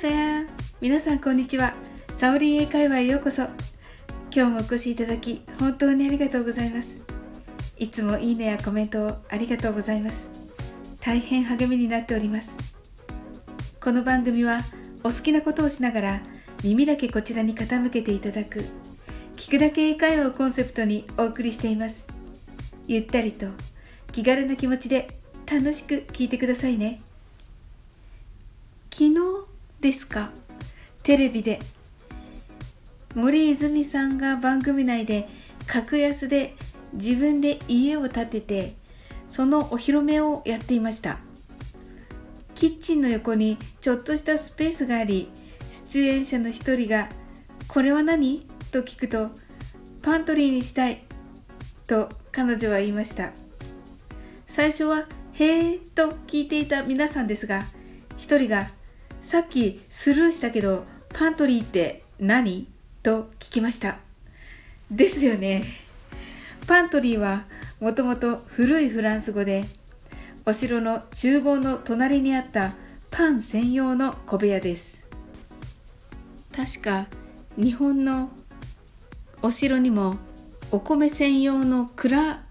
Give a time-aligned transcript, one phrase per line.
[0.00, 0.48] there!
[0.80, 1.74] 皆さんこんにちは。
[2.16, 3.42] サオリン英会話へようこそ。
[4.34, 7.02] 今日もお越しいただき本当にありがとうございます。
[7.76, 10.26] いつもいいねやコメントをありがとうございます。
[11.00, 12.50] 大変励みになっております。
[13.78, 14.60] この番組は
[15.04, 16.22] お好きなことをしながら
[16.64, 18.64] 耳だけこちらに傾けていただく
[19.36, 22.06] 聞くだけ英会話をコンセプトにお送りしています。
[22.86, 23.48] ゆったりと
[24.12, 25.20] 気軽な気持ちで
[25.50, 27.02] 楽しく聞いてくださいね。
[29.80, 30.30] ですか？
[31.02, 31.60] テレビで。
[33.14, 35.28] 森泉さんが番組内で
[35.66, 36.54] 格安で
[36.92, 38.74] 自分で家を建てて
[39.28, 41.18] そのお披露目をやっていました。
[42.54, 45.28] キッチンの横にちょっとしたスペースがあり
[45.88, 47.08] 出演者の一人が
[47.66, 49.30] 「これは何?」と聞くと
[50.02, 51.02] 「パントリーにしたい」
[51.88, 53.32] と彼女は言いました。
[54.46, 57.64] 最初は「へえ」と聞いていた皆さんですが
[58.18, 58.70] 一人が
[59.30, 62.66] 「さっきスルーしたけどパントリーって何？
[63.00, 63.98] と聞きました。
[64.90, 65.62] ですよね。
[66.66, 67.44] パントリーは
[67.78, 69.66] もともと古いフランス語で
[70.44, 72.72] お城の厨房の隣にあった
[73.12, 75.00] パン専用の小部屋です。
[76.50, 77.06] 確か
[77.56, 78.30] 日本の
[79.42, 80.16] お城にも
[80.72, 82.42] お米専用の蔵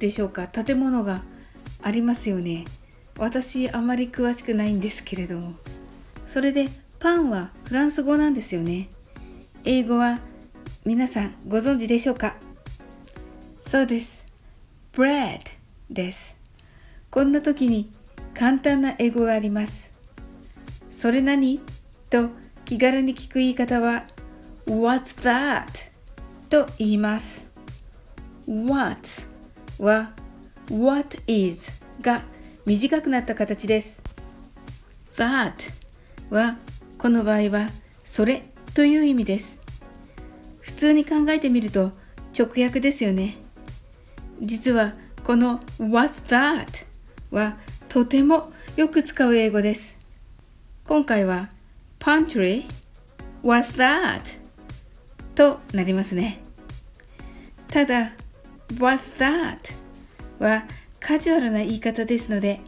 [0.00, 0.48] でしょうか？
[0.48, 1.22] 建物が
[1.80, 2.64] ありますよね。
[3.20, 5.54] 私あまり詳しくないんですけれども。
[6.26, 8.88] それでパンはフランス語なんですよね。
[9.64, 10.20] 英語は
[10.84, 12.36] 皆さんご存知でしょうか？
[13.62, 14.24] そうです。
[14.92, 15.40] bread
[15.90, 16.36] です。
[17.10, 17.90] こんな時に
[18.34, 19.92] 簡単な英語があります。
[20.90, 21.60] それ何
[22.10, 22.30] と
[22.64, 24.06] 気軽に聞く言い方は
[24.66, 25.66] What's that?
[26.48, 27.46] と言います。
[28.46, 29.08] What
[29.78, 30.12] は
[30.70, 32.22] What is が
[32.66, 34.02] 短くなった形です。
[35.16, 35.83] That
[36.34, 36.56] は
[36.98, 37.68] この場合は
[38.02, 38.42] それ
[38.74, 39.60] という意味です
[40.60, 41.92] 普通に考えてみると
[42.36, 43.36] 直訳ですよね
[44.42, 46.86] 実はこの What's that?
[47.30, 47.56] は
[47.88, 49.96] とてもよく使う英語です
[50.84, 51.50] 今回は
[52.00, 52.64] Pantry
[53.44, 54.20] What's that?
[55.36, 56.42] となりますね
[57.68, 58.10] ただ
[58.72, 59.58] What's that?
[60.40, 60.64] は
[60.98, 62.60] カジュアルな言い方ですので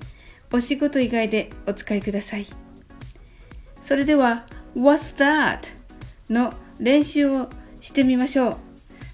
[0.52, 2.65] お仕事以外でお使いください。
[3.86, 5.60] それでは What's that?
[6.28, 7.48] の練習を
[7.78, 8.56] してみましょう。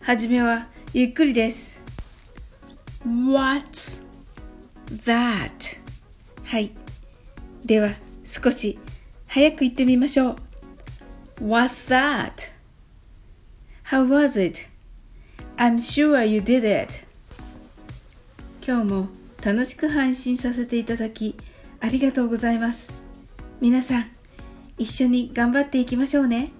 [0.01, 1.79] はじめはゆっくりです。
[3.07, 4.01] What's
[5.05, 5.79] that?
[6.45, 6.71] はい。
[7.63, 7.91] では
[8.25, 8.79] 少し
[9.27, 10.37] 早く言ってみましょう。
[11.43, 12.51] What's that?
[13.85, 14.71] How was it?
[15.59, 17.05] I'm sure you did it.
[18.67, 19.09] 今日も
[19.45, 21.37] 楽しく配信させていただき
[21.79, 22.89] ありがとうございます。
[23.61, 24.22] 皆さん
[24.79, 26.53] 一緒に頑張っていきましょうね。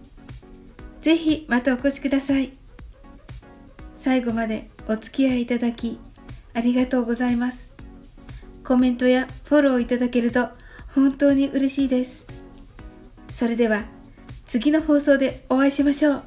[1.01, 2.53] ぜひまたお越しください。
[3.97, 5.99] 最後までお付き合いいただき
[6.55, 7.73] ありがとうございます。
[8.65, 10.49] コメントやフォローいただけると
[10.95, 12.25] 本当に嬉しいです。
[13.31, 13.85] それでは
[14.45, 16.23] 次の放送でお会いしましょう。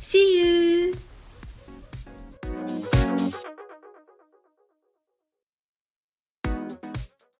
[0.00, 1.05] See you!